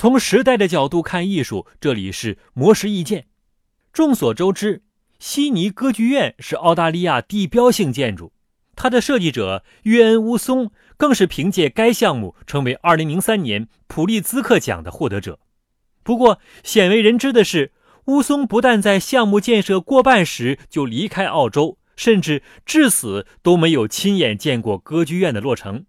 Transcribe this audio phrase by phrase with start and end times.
[0.00, 3.26] 从时代的角度看艺术，这里是魔石意见。
[3.92, 4.82] 众所周知，
[5.18, 8.32] 悉尼歌剧院是澳大利亚地标性建筑，
[8.74, 15.38] 它的设计者约恩·乌松更是凭借该项目成为2003年普利兹克奖的获得者。
[16.02, 17.72] 不过，鲜为人知的是，
[18.06, 25.84] 乌松不但在项目建设过半时就离开澳洲，甚至至死都没有亲眼见过歌剧院的落成。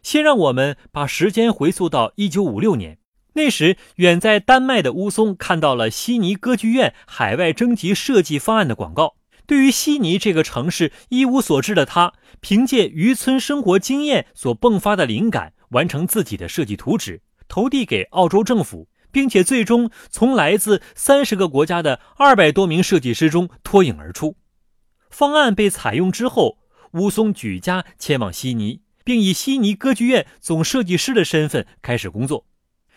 [0.00, 2.98] 先让我们把时间回溯到1956年。
[3.36, 9.16] 那时，远在丹麦的乌松看到了悉尼歌剧院海外征集设计方案的广告。
[9.46, 24.38] 对于悉尼这个城市一无所知的他，凭借渔村生活经验所迸发的灵感，完成自己的设计图纸，投递给澳洲政府，并且最终从来自三十个国家的二百多名设计师中脱颖而出。
[25.10, 26.56] 方案被采用之后，
[26.92, 32.46] 乌松举家前往悉尼，并以悉尼歌剧院总设计师的身份开始工作。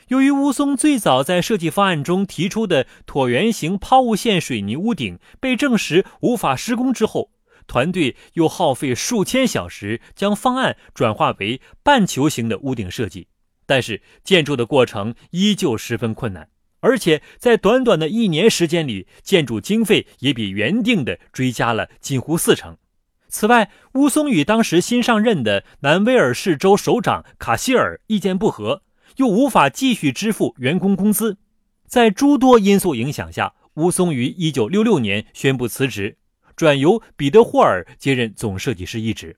[0.09, 7.29] 由于乌松最早在设计方案中提出的椭圆形抛物线水泥屋顶被证实无法施工之后，
[7.68, 13.27] 团队又耗费数千小时将方案转化为半球形的屋顶设计。
[13.68, 16.49] 但是建筑的过程依旧十分困难，
[16.80, 22.76] 而且在短短的一年时间里，建筑经费也比原定的追加了近乎四成。
[23.27, 28.82] 此外，乌松与当时新上任的南威尔士州首长卡希尔意见不合。
[29.18, 31.38] 又无法继续支付员工工资，
[31.88, 36.18] 在诸多因素影响下，乌松于一九六六年宣布辞职，
[36.55, 39.37] 转由彼得霍尔接任总设计师一职。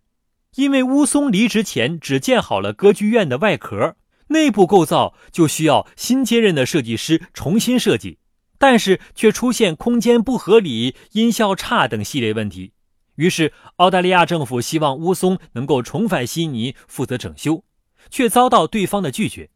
[0.56, 3.96] 因为乌松离职前只建好了歌剧院的外壳，
[4.28, 8.18] 内部构造就需要新接任的设计师重新设计，
[8.58, 12.74] 但是却出现空间不合理、音效差等系列问题。
[13.16, 17.64] 于是，澳大利亚政府希望乌松能够重返悉尼负责整修，
[18.10, 19.50] 却遭到对方的拒绝。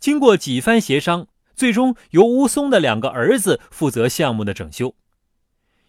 [0.00, 4.94] 经过几番协商，最终由乌松的两个儿子负责项目的整修。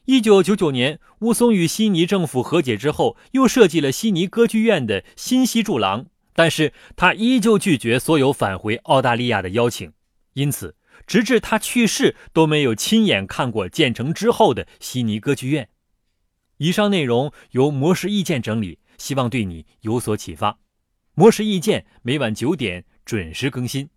[0.06, 9.94] 一九九九年，乌松与悉尼政府和解之后，又设计了悉尼歌剧院的新西柱廊，但是他依旧拒绝所有返回澳大利亚的邀请，
[10.34, 10.76] 因此
[11.06, 15.70] 直至他去世都没有亲眼看过建成之后的悉尼歌剧院。
[16.58, 20.58] 以上内容由模式意见整理，希望对你有所启发。
[21.14, 23.88] 模式意见每晚九点准时更新。